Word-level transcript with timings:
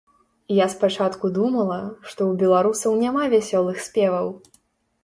Я 0.59 0.65
спачатку 0.75 1.31
думала, 1.37 1.77
што 2.09 2.31
у 2.31 2.33
беларусаў 2.41 2.99
няма 3.05 3.31
вясёлых 3.37 3.77
спеваў. 3.91 4.35